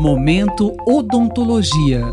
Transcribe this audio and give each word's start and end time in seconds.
Momento 0.00 0.76
Odontologia. 0.86 2.04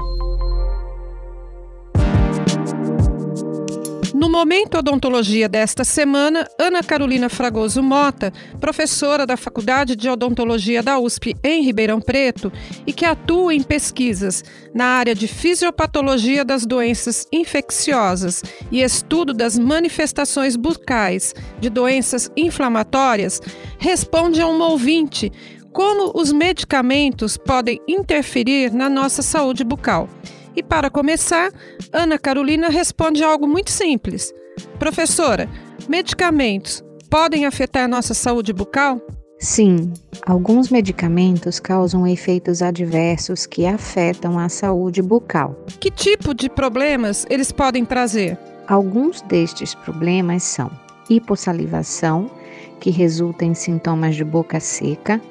No 4.12 4.28
Momento 4.28 4.80
Odontologia 4.80 5.48
desta 5.48 5.84
semana, 5.84 6.48
Ana 6.58 6.82
Carolina 6.82 7.30
Fragoso 7.30 7.84
Mota, 7.84 8.34
professora 8.60 9.24
da 9.24 9.38
Faculdade 9.38 9.96
de 9.96 10.10
Odontologia 10.10 10.82
da 10.82 10.98
USP 10.98 11.36
em 11.44 11.62
Ribeirão 11.62 12.02
Preto 12.02 12.52
e 12.88 12.92
que 12.92 13.06
atua 13.06 13.54
em 13.54 13.62
pesquisas 13.62 14.44
na 14.74 14.86
área 14.86 15.14
de 15.14 15.28
fisiopatologia 15.28 16.44
das 16.44 16.66
doenças 16.66 17.28
infecciosas 17.32 18.42
e 18.72 18.82
estudo 18.82 19.32
das 19.32 19.60
manifestações 19.60 20.56
bucais 20.56 21.36
de 21.60 21.70
doenças 21.70 22.32
inflamatórias, 22.36 23.40
responde 23.78 24.42
a 24.42 24.48
um 24.48 24.60
ouvinte 24.60 25.32
como 25.76 26.14
os 26.16 26.32
medicamentos 26.32 27.36
podem 27.36 27.82
interferir 27.86 28.72
na 28.72 28.90
nossa 28.90 29.22
saúde 29.22 29.62
bucal. 29.66 30.08
E 30.56 30.64
para 30.64 30.90
começar, 30.90 31.52
Ana 31.92 32.18
Carolina 32.18 32.70
responde 32.70 33.22
algo 33.22 33.46
muito 33.46 33.70
simples. 33.72 34.34
Professora, 34.80 35.50
medicamentos 35.90 36.82
podem 37.10 37.46
afetar 37.46 37.90
nossa 37.90 38.14
saúde 38.14 38.54
bucal? 38.54 39.02
Sim, 39.38 39.92
alguns 40.26 40.70
medicamentos 40.70 41.60
causam 41.60 42.08
efeitos 42.08 42.62
adversos 42.62 43.46
que 43.46 43.66
afetam 43.66 44.40
a 44.40 44.48
saúde 44.48 45.02
bucal. 45.02 45.60
Que 45.82 45.92
tipo 45.92 46.34
de 46.34 46.50
problemas 46.50 47.26
eles 47.30 47.52
podem 47.52 47.84
trazer? 47.84 48.40
Alguns 48.66 49.22
destes 49.24 49.76
problemas 49.76 50.42
são 50.42 50.72
hipossalivação, 51.10 52.32
que 52.80 52.90
resulta 52.90 53.44
em 53.44 53.54
sintomas 53.54 54.16
de 54.16 54.24
boca 54.24 54.62
seca, 54.62 55.22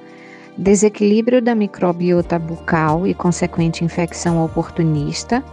desequilíbrio 0.57 1.43
da 1.43 1.55
microbiota 1.55 2.39
bucal 2.39 3.07
e 3.07 3.15
consequente 3.15 3.85
infecção 3.85 4.45
oportunista, 4.45 5.45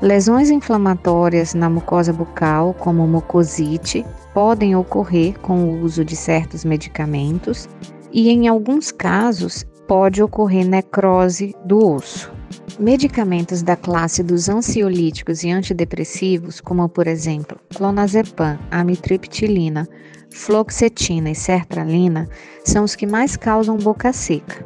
lesões 0.00 0.50
inflamatórias 0.50 1.54
na 1.54 1.68
mucosa 1.68 2.12
bucal, 2.12 2.74
como 2.74 3.06
mucosite, 3.06 4.04
podem 4.34 4.76
ocorrer 4.76 5.38
com 5.40 5.64
o 5.64 5.82
uso 5.82 6.04
de 6.04 6.16
certos 6.16 6.64
medicamentos 6.64 7.68
e, 8.12 8.30
em 8.30 8.48
alguns 8.48 8.92
casos, 8.92 9.64
pode 9.86 10.22
ocorrer 10.22 10.66
necrose 10.66 11.54
do 11.64 11.92
osso. 11.92 12.32
Medicamentos 12.78 13.62
da 13.62 13.74
classe 13.74 14.22
dos 14.22 14.48
ansiolíticos 14.48 15.42
e 15.42 15.50
antidepressivos, 15.50 16.60
como 16.60 16.86
por 16.88 17.06
exemplo 17.06 17.58
clonazepam, 17.74 18.58
amitriptilina, 18.70 19.88
fluoxetina 20.36 21.30
e 21.30 21.34
sertralina 21.34 22.28
são 22.64 22.84
os 22.84 22.94
que 22.94 23.06
mais 23.06 23.36
causam 23.36 23.76
boca 23.76 24.12
seca. 24.12 24.64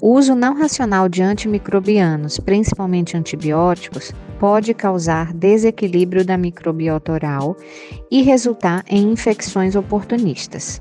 O 0.00 0.14
uso 0.14 0.34
não 0.34 0.54
racional 0.54 1.08
de 1.08 1.22
antimicrobianos, 1.22 2.38
principalmente 2.38 3.16
antibióticos, 3.16 4.12
pode 4.38 4.72
causar 4.72 5.32
desequilíbrio 5.32 6.24
da 6.24 6.36
microbiota 6.36 7.12
oral 7.12 7.56
e 8.10 8.22
resultar 8.22 8.84
em 8.88 9.10
infecções 9.10 9.74
oportunistas. 9.74 10.80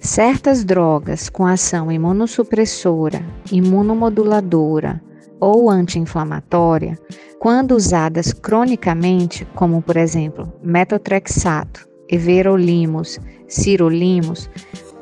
Certas 0.00 0.64
drogas 0.64 1.28
com 1.28 1.46
ação 1.46 1.90
imunossupressora, 1.92 3.24
imunomoduladora 3.52 5.00
ou 5.40 5.70
anti-inflamatória, 5.70 6.98
quando 7.38 7.72
usadas 7.72 8.32
cronicamente, 8.32 9.46
como 9.54 9.82
por 9.82 9.96
exemplo 9.96 10.52
metotrexato, 10.62 11.93
everolimus, 12.08 13.20
cirolimos, 13.48 14.48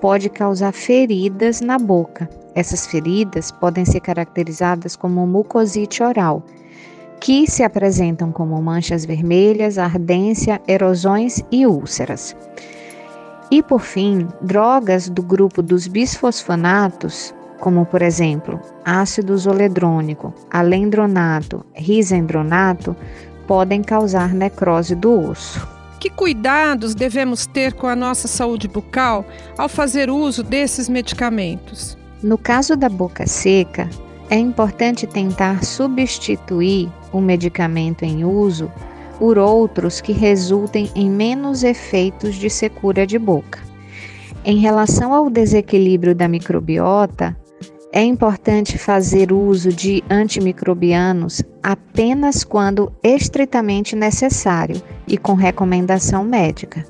pode 0.00 0.28
causar 0.28 0.72
feridas 0.72 1.60
na 1.60 1.78
boca. 1.78 2.28
Essas 2.54 2.86
feridas 2.86 3.50
podem 3.50 3.84
ser 3.84 4.00
caracterizadas 4.00 4.96
como 4.96 5.26
mucosite 5.26 6.02
oral, 6.02 6.44
que 7.20 7.48
se 7.48 7.62
apresentam 7.62 8.32
como 8.32 8.60
manchas 8.60 9.04
vermelhas, 9.04 9.78
ardência, 9.78 10.60
erosões 10.66 11.42
e 11.50 11.66
úlceras. 11.66 12.36
E 13.50 13.62
por 13.62 13.80
fim, 13.80 14.26
drogas 14.40 15.08
do 15.08 15.22
grupo 15.22 15.62
dos 15.62 15.86
bisfosfonatos, 15.86 17.34
como 17.60 17.86
por 17.86 18.02
exemplo 18.02 18.58
ácido 18.84 19.38
zoledrônico, 19.38 20.34
alendronato, 20.50 21.64
risendronato, 21.74 22.96
podem 23.46 23.82
causar 23.82 24.34
necrose 24.34 24.94
do 24.96 25.30
osso. 25.30 25.71
Que 26.02 26.10
cuidados 26.10 26.96
devemos 26.96 27.46
ter 27.46 27.74
com 27.74 27.86
a 27.86 27.94
nossa 27.94 28.26
saúde 28.26 28.66
bucal 28.66 29.24
ao 29.56 29.68
fazer 29.68 30.10
uso 30.10 30.42
desses 30.42 30.88
medicamentos? 30.88 31.96
No 32.20 32.36
caso 32.36 32.74
da 32.74 32.88
boca 32.88 33.24
seca, 33.24 33.88
é 34.28 34.36
importante 34.36 35.06
tentar 35.06 35.64
substituir 35.64 36.90
o 37.12 37.20
medicamento 37.20 38.02
em 38.02 38.24
uso 38.24 38.68
por 39.16 39.38
outros 39.38 40.00
que 40.00 40.10
resultem 40.10 40.90
em 40.96 41.08
menos 41.08 41.62
efeitos 41.62 42.34
de 42.34 42.50
secura 42.50 43.06
de 43.06 43.16
boca. 43.16 43.60
Em 44.44 44.58
relação 44.58 45.14
ao 45.14 45.30
desequilíbrio 45.30 46.16
da 46.16 46.26
microbiota, 46.26 47.36
é 47.92 48.02
importante 48.02 48.78
fazer 48.78 49.30
uso 49.30 49.68
de 49.70 50.02
antimicrobianos 50.10 51.42
apenas 51.62 52.42
quando 52.42 52.90
estritamente 53.02 53.94
necessário 53.94 54.82
e 55.06 55.18
com 55.18 55.34
recomendação 55.34 56.24
médica. 56.24 56.86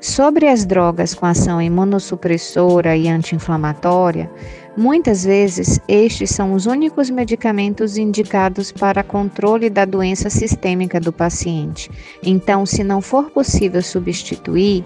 Sobre 0.00 0.48
as 0.48 0.64
drogas 0.64 1.14
com 1.14 1.26
ação 1.26 1.60
imunossupressora 1.60 2.96
e 2.96 3.08
anti-inflamatória, 3.08 4.30
muitas 4.74 5.22
vezes 5.22 5.78
estes 5.86 6.30
são 6.30 6.54
os 6.54 6.64
únicos 6.64 7.10
medicamentos 7.10 7.98
indicados 7.98 8.72
para 8.72 9.04
controle 9.04 9.68
da 9.68 9.84
doença 9.84 10.30
sistêmica 10.30 10.98
do 10.98 11.12
paciente. 11.12 11.90
Então, 12.22 12.64
se 12.64 12.82
não 12.82 13.02
for 13.02 13.30
possível 13.30 13.82
substituir, 13.82 14.82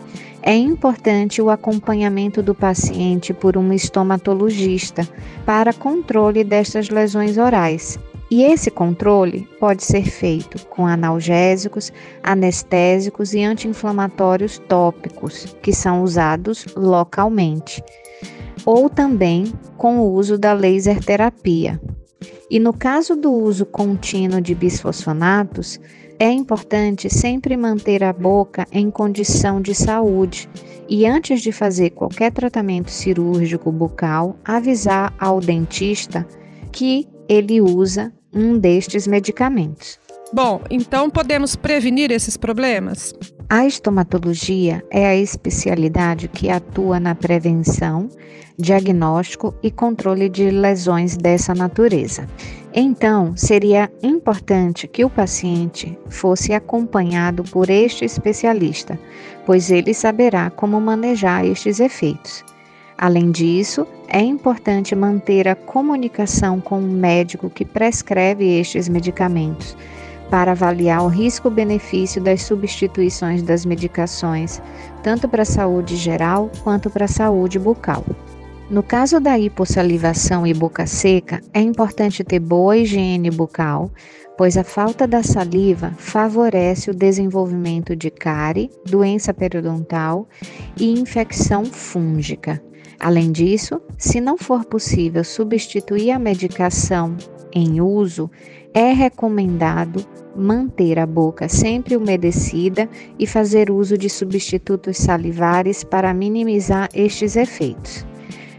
é 0.47 0.55
importante 0.55 1.43
o 1.43 1.51
acompanhamento 1.51 2.41
do 2.41 2.55
paciente 2.55 3.34
por 3.34 3.57
um 3.57 3.73
estomatologista 3.73 5.07
para 5.45 5.73
controle 5.73 6.45
destas 6.45 6.89
lesões 6.89 7.37
orais. 7.37 7.99
E 8.31 8.45
esse 8.45 8.71
controle 8.71 9.49
pode 9.59 9.83
ser 9.83 10.05
feito 10.05 10.65
com 10.69 10.87
analgésicos, 10.87 11.93
anestésicos 12.23 13.34
e 13.34 13.43
anti-inflamatórios 13.43 14.59
tópicos, 14.69 15.57
que 15.61 15.73
são 15.73 16.05
usados 16.05 16.65
localmente, 16.77 17.83
ou 18.65 18.89
também 18.89 19.53
com 19.77 19.99
o 19.99 20.13
uso 20.13 20.39
da 20.39 20.53
laser 20.53 21.05
terapia. 21.05 21.81
E 22.50 22.59
no 22.59 22.72
caso 22.72 23.16
do 23.16 23.32
uso 23.32 23.66
contínuo 23.66 24.41
de 24.41 24.54
bisfosfonatos, 24.54 25.81
é 26.19 26.31
importante 26.31 27.10
sempre 27.10 27.56
manter 27.56 28.03
a 28.03 28.12
boca 28.12 28.66
em 28.72 28.91
condição 28.91 29.60
de 29.60 29.75
saúde 29.75 30.49
e, 30.88 31.06
antes 31.06 31.43
de 31.43 31.53
fazer 31.53 31.91
qualquer 31.91 32.32
tratamento 32.32 32.91
cirúrgico 32.91 33.71
bucal, 33.71 34.37
avisar 34.44 35.12
ao 35.19 35.41
dentista 35.41 36.27
que 36.72 37.06
ele 37.28 37.60
usa 37.60 38.12
um 38.33 38.59
destes 38.59 39.06
medicamentos. 39.06 39.98
Bom, 40.33 40.60
então 40.71 41.10
podemos 41.10 41.54
prevenir 41.54 42.10
esses 42.10 42.37
problemas? 42.37 43.15
A 43.49 43.65
estomatologia 43.65 44.84
é 44.91 45.07
a 45.07 45.15
especialidade 45.15 46.27
que 46.27 46.51
atua 46.51 46.99
na 46.99 47.15
prevenção, 47.15 48.09
diagnóstico 48.59 49.55
e 49.62 49.71
controle 49.71 50.29
de 50.29 50.51
lesões 50.51 51.17
dessa 51.17 51.55
natureza. 51.55 52.27
Então, 52.75 53.37
seria 53.37 53.89
importante 54.03 54.89
que 54.89 55.05
o 55.05 55.11
paciente 55.11 55.97
fosse 56.09 56.55
acompanhado 56.55 57.45
por 57.45 57.71
este 57.71 58.05
especialista, 58.05 58.99
pois 59.47 59.71
ele 59.71 59.95
saberá 59.95 60.51
como 60.51 60.81
manejar 60.81 61.47
estes 61.47 61.78
efeitos. 61.78 62.45
Além 62.99 63.31
disso, 63.31 63.87
é 64.09 64.21
importante 64.21 64.97
manter 64.97 65.47
a 65.47 65.55
comunicação 65.55 66.61
com 66.61 66.81
o 66.81 66.93
médico 66.93 67.49
que 67.49 67.65
prescreve 67.65 68.59
estes 68.59 68.89
medicamentos, 68.89 69.77
para 70.31 70.53
avaliar 70.53 71.05
o 71.05 71.09
risco-benefício 71.09 72.21
das 72.21 72.43
substituições 72.43 73.43
das 73.43 73.65
medicações, 73.65 74.61
tanto 75.03 75.28
para 75.28 75.43
a 75.43 75.47
saúde 75.47 75.97
geral 75.97 76.51
quanto 76.63 76.91
para 76.91 77.05
a 77.05 77.09
saúde 77.09 77.59
bucal. 77.59 78.05
No 78.69 78.83
caso 78.83 79.21
da 79.21 79.39
hipossalivação 79.39 80.45
e 80.45 80.53
boca 80.53 80.87
seca, 80.87 81.41
é 81.55 81.61
importante 81.61 82.25
ter 82.25 82.41
boa 82.41 82.77
higiene 82.77 83.31
bucal, 83.31 83.91
pois 84.37 84.57
a 84.57 84.65
falta 84.65 85.07
da 85.07 85.23
saliva 85.23 85.93
favorece 85.97 86.91
o 86.91 86.95
desenvolvimento 86.95 87.95
de 87.95 88.11
cárie, 88.11 88.71
doença 88.84 89.33
periodontal 89.33 90.28
e 90.77 90.99
infecção 90.99 91.65
fúngica. 91.65 92.61
Além 92.99 93.31
disso, 93.31 93.81
se 93.97 94.21
não 94.21 94.37
for 94.37 94.65
possível 94.65 95.23
substituir 95.23 96.11
a 96.11 96.19
medicação 96.19 97.17
em 97.56 97.80
uso, 97.80 98.30
é 98.74 98.92
recomendado 98.92 100.04
manter 100.36 100.98
a 100.98 101.06
boca 101.06 101.48
sempre 101.48 101.97
umedecida 101.97 102.86
e 103.18 103.26
fazer 103.26 103.70
uso 103.70 103.97
de 103.97 104.10
substitutos 104.10 104.98
salivares 104.98 105.82
para 105.82 106.12
minimizar 106.12 106.91
estes 106.92 107.34
efeitos. 107.34 108.04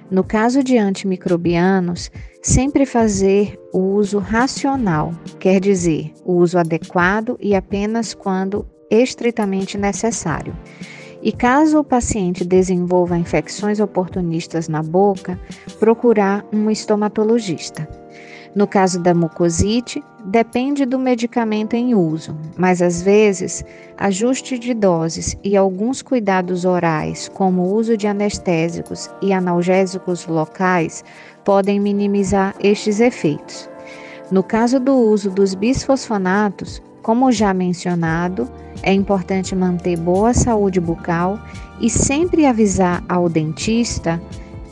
No 0.09 0.23
caso 0.23 0.63
de 0.63 0.79
antimicrobianos, 0.79 2.09
sempre 2.41 2.87
fazer 2.87 3.59
o 3.71 3.79
uso 3.79 4.17
racional, 4.17 5.13
quer 5.37 5.59
dizer, 5.59 6.11
o 6.25 6.33
uso 6.33 6.57
adequado 6.57 7.37
e 7.39 7.53
apenas 7.53 8.15
quando 8.15 8.65
estritamente 8.89 9.77
necessário. 9.77 10.55
E 11.21 11.31
caso 11.31 11.79
o 11.79 11.83
paciente 11.83 12.43
desenvolva 12.43 13.17
infecções 13.17 13.79
oportunistas 13.79 14.67
na 14.67 14.81
boca, 14.81 15.39
procurar 15.79 16.43
um 16.51 16.71
estomatologista. 16.71 18.06
No 18.57 18.65
caso 18.65 18.99
da 18.99 19.13
mucosite, 19.13 20.03
depende 20.25 20.83
do 20.83 20.97
medicamento 20.97 21.75
em 21.75 21.93
uso, 21.93 22.35
mas 22.57 22.81
às 22.81 23.03
vezes 23.03 23.63
ajuste 23.95 24.57
de 24.57 24.73
doses 24.73 25.37
e 25.43 25.55
alguns 25.55 26.01
cuidados 26.01 26.65
orais, 26.65 27.29
como 27.35 27.61
o 27.61 27.75
uso 27.75 27.95
de 27.95 28.07
anestésicos 28.07 29.11
e 29.21 29.31
analgésicos 29.31 30.25
locais, 30.25 31.05
podem 31.45 31.79
minimizar 31.79 32.55
estes 32.59 32.99
efeitos. 32.99 33.69
No 34.31 34.41
caso 34.41 34.79
do 34.79 34.95
uso 34.95 35.29
dos 35.29 35.53
bisfosfonatos, 35.53 36.81
como 37.03 37.31
já 37.31 37.53
mencionado, 37.53 38.49
é 38.81 38.91
importante 38.91 39.55
manter 39.55 39.97
boa 39.97 40.33
saúde 40.33 40.79
bucal 40.79 41.39
e 41.79 41.91
sempre 41.91 42.47
avisar 42.47 43.03
ao 43.07 43.29
dentista 43.29 44.19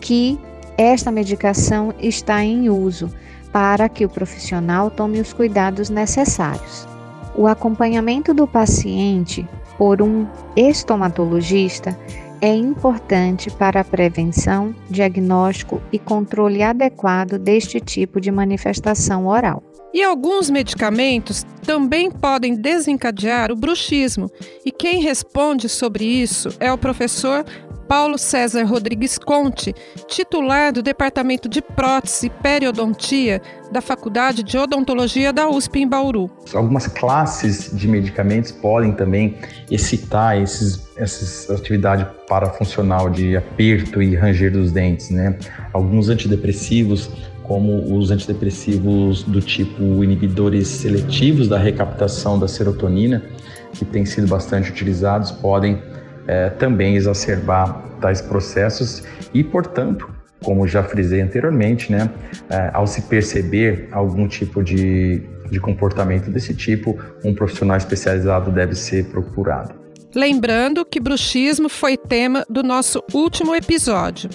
que 0.01 0.39
esta 0.75 1.11
medicação 1.11 1.93
está 1.99 2.43
em 2.43 2.67
uso 2.67 3.11
para 3.55 3.87
que 3.87 4.03
o 4.03 4.09
profissional 4.09 4.91
tome 4.91 5.21
os 5.21 5.31
cuidados 5.31 5.89
necessários. 5.89 6.85
O 7.33 7.47
acompanhamento 7.47 8.33
do 8.33 8.45
paciente 8.45 9.47
por 9.77 10.01
um 10.01 10.27
estomatologista 10.57 11.97
é 12.41 12.53
importante 12.53 13.49
para 13.49 13.79
a 13.79 13.83
prevenção, 13.85 14.75
diagnóstico 14.89 15.81
e 15.89 15.97
controle 15.97 16.61
adequado 16.61 17.39
deste 17.39 17.79
tipo 17.79 18.19
de 18.19 18.29
manifestação 18.29 19.25
oral. 19.25 19.63
E 19.93 20.03
alguns 20.03 20.49
medicamentos 20.49 21.45
também 21.65 22.11
podem 22.11 22.55
desencadear 22.55 23.53
o 23.53 23.55
bruxismo, 23.55 24.29
e 24.65 24.71
quem 24.71 24.99
responde 24.99 25.69
sobre 25.69 26.03
isso 26.03 26.49
é 26.59 26.73
o 26.73 26.77
professor 26.77 27.45
Paulo 27.87 28.17
César 28.17 28.63
Rodrigues 28.63 29.17
Conte, 29.17 29.73
titular 30.07 30.73
do 30.73 30.81
Departamento 30.81 31.47
de 31.47 31.61
Prótese 31.61 32.27
e 32.27 32.29
Periodontia 32.29 33.41
da 33.71 33.81
Faculdade 33.81 34.43
de 34.43 34.57
Odontologia 34.57 35.31
da 35.31 35.47
USP 35.47 35.79
em 35.79 35.87
Bauru. 35.87 36.29
Algumas 36.53 36.87
classes 36.87 37.71
de 37.75 37.87
medicamentos 37.87 38.51
podem 38.51 38.91
também 38.93 39.37
excitar 39.69 40.41
esses, 40.41 40.87
essa 40.97 41.53
atividade 41.53 42.07
parafuncional 42.27 43.09
de 43.09 43.37
aperto 43.37 44.01
e 44.01 44.15
ranger 44.15 44.51
dos 44.51 44.71
dentes, 44.71 45.09
né? 45.09 45.37
Alguns 45.73 46.09
antidepressivos 46.09 47.09
como 47.43 47.95
os 47.95 48.09
antidepressivos 48.09 49.23
do 49.23 49.39
tipo 49.39 50.03
inibidores 50.03 50.67
seletivos 50.67 51.47
da 51.47 51.59
recaptação 51.59 52.39
da 52.39 52.47
serotonina, 52.47 53.23
que 53.73 53.85
têm 53.85 54.03
sido 54.03 54.27
bastante 54.27 54.71
utilizados, 54.71 55.31
podem 55.31 55.79
é, 56.27 56.49
também 56.49 56.95
exacerbar 56.95 57.81
tais 58.01 58.21
processos 58.21 59.03
e, 59.33 59.43
portanto, 59.43 60.09
como 60.43 60.67
já 60.67 60.83
frisei 60.83 61.21
anteriormente, 61.21 61.91
né, 61.91 62.09
é, 62.49 62.69
ao 62.73 62.85
se 62.85 63.03
perceber 63.03 63.87
algum 63.91 64.27
tipo 64.27 64.63
de, 64.63 65.23
de 65.49 65.59
comportamento 65.59 66.29
desse 66.29 66.53
tipo, 66.53 66.97
um 67.23 67.33
profissional 67.33 67.77
especializado 67.77 68.51
deve 68.51 68.75
ser 68.75 69.05
procurado. 69.05 69.73
Lembrando 70.13 70.85
que 70.85 70.99
bruxismo 70.99 71.67
foi 71.67 71.97
tema 71.97 72.45
do 72.49 72.63
nosso 72.63 73.03
último 73.13 73.53
episódio. 73.53 74.29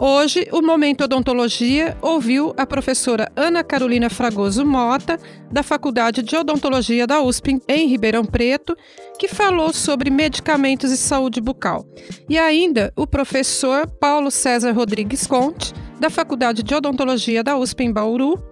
Hoje, 0.00 0.46
o 0.52 0.62
Momento 0.62 1.02
Odontologia 1.02 1.96
ouviu 2.00 2.54
a 2.56 2.64
professora 2.64 3.32
Ana 3.34 3.64
Carolina 3.64 4.08
Fragoso 4.08 4.64
Mota, 4.64 5.18
da 5.50 5.64
Faculdade 5.64 6.22
de 6.22 6.36
Odontologia 6.36 7.04
da 7.04 7.20
USP, 7.20 7.60
em 7.66 7.88
Ribeirão 7.88 8.24
Preto, 8.24 8.76
que 9.18 9.26
falou 9.26 9.72
sobre 9.72 10.08
medicamentos 10.08 10.92
e 10.92 10.96
saúde 10.96 11.40
bucal. 11.40 11.84
E 12.28 12.38
ainda 12.38 12.92
o 12.94 13.08
professor 13.08 13.88
Paulo 13.88 14.30
César 14.30 14.70
Rodrigues 14.70 15.26
Conte, 15.26 15.74
da 15.98 16.10
Faculdade 16.10 16.62
de 16.62 16.74
Odontologia 16.74 17.42
da 17.42 17.56
USP, 17.56 17.84
em 17.84 17.92
Bauru, 17.92 18.42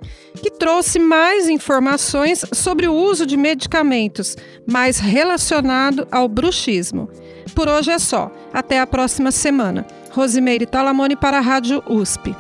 que 0.42 0.50
trouxe 0.50 0.98
mais 0.98 1.48
informações 1.48 2.44
sobre 2.52 2.86
o 2.88 2.94
uso 2.94 3.26
de 3.26 3.36
medicamentos, 3.36 4.36
mais 4.66 4.98
relacionado 4.98 6.06
ao 6.10 6.28
bruxismo. 6.28 7.08
Por 7.54 7.68
hoje 7.68 7.90
é 7.90 7.98
só. 7.98 8.30
Até 8.52 8.80
a 8.80 8.86
próxima 8.86 9.30
semana. 9.30 9.86
Rosimeire 10.10 10.66
Talamone 10.66 11.16
para 11.16 11.38
a 11.38 11.40
Rádio 11.40 11.82
USP. 11.88 12.34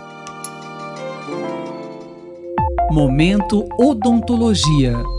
Momento 2.90 3.66
Odontologia. 3.78 5.15